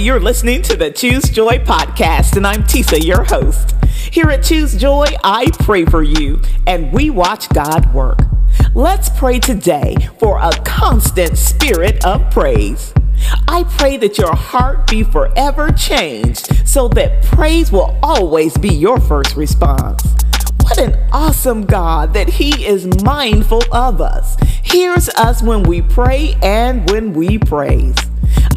[0.00, 3.74] you're listening to the Choose Joy podcast, and I'm Tisa, your host.
[3.86, 8.18] Here at Choose Joy, I pray for you, and we watch God work.
[8.74, 12.94] Let's pray today for a constant spirit of praise.
[13.46, 18.98] I pray that your heart be forever changed so that praise will always be your
[19.00, 20.02] first response.
[20.62, 26.36] What an awesome God that He is mindful of us, hears us when we pray
[26.42, 27.94] and when we praise.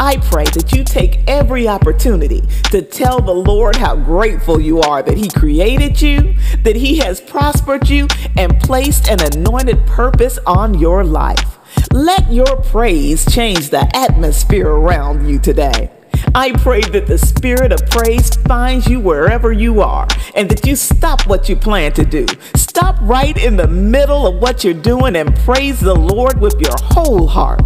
[0.00, 5.02] I pray that you take every opportunity to tell the Lord how grateful you are
[5.02, 8.08] that He created you, that He has prospered you,
[8.38, 11.58] and placed an anointed purpose on your life.
[11.92, 15.90] Let your praise change the atmosphere around you today.
[16.34, 20.76] I pray that the spirit of praise finds you wherever you are and that you
[20.76, 22.24] stop what you plan to do.
[22.56, 26.76] Stop right in the middle of what you're doing and praise the Lord with your
[26.78, 27.60] whole heart.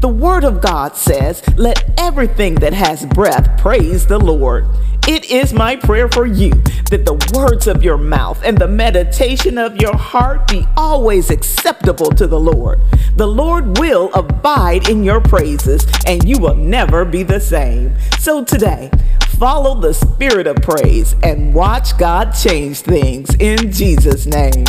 [0.00, 4.66] The Word of God says, Let everything that has breath praise the Lord.
[5.06, 6.50] It is my prayer for you
[6.90, 12.10] that the words of your mouth and the meditation of your heart be always acceptable
[12.12, 12.80] to the Lord.
[13.16, 17.94] The Lord will abide in your praises, and you will never be the same.
[18.18, 18.90] So today,
[19.38, 24.64] follow the spirit of praise and watch God change things in Jesus' name.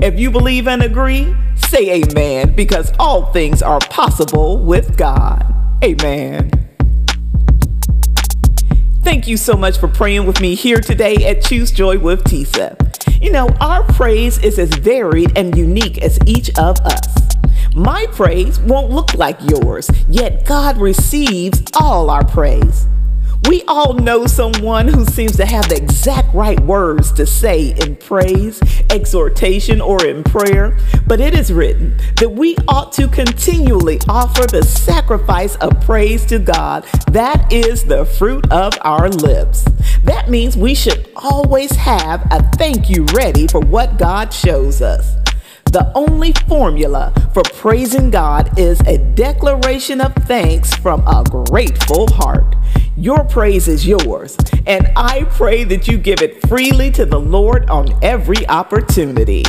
[0.00, 1.34] If you believe and agree,
[1.72, 5.42] say amen because all things are possible with God.
[5.82, 6.50] Amen.
[9.02, 12.76] Thank you so much for praying with me here today at Choose Joy with Tisa.
[13.22, 17.16] You know, our praise is as varied and unique as each of us.
[17.74, 22.86] My praise won't look like yours, yet God receives all our praise.
[23.52, 27.96] We all know someone who seems to have the exact right words to say in
[27.96, 34.46] praise, exhortation, or in prayer, but it is written that we ought to continually offer
[34.46, 36.84] the sacrifice of praise to God.
[37.08, 39.64] That is the fruit of our lips.
[40.02, 45.14] That means we should always have a thank you ready for what God shows us.
[45.66, 52.51] The only formula for praising God is a declaration of thanks from a grateful heart.
[52.96, 54.36] Your praise is yours,
[54.66, 59.44] and I pray that you give it freely to the Lord on every opportunity.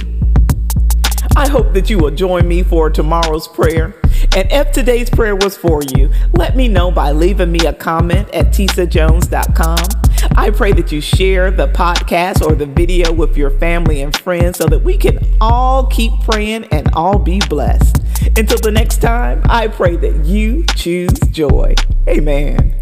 [1.35, 3.95] I hope that you will join me for tomorrow's prayer.
[4.35, 8.29] And if today's prayer was for you, let me know by leaving me a comment
[8.33, 9.77] at tisajones.com.
[10.37, 14.57] I pray that you share the podcast or the video with your family and friends
[14.57, 17.97] so that we can all keep praying and all be blessed.
[18.37, 21.75] Until the next time, I pray that you choose joy.
[22.07, 22.72] Amen.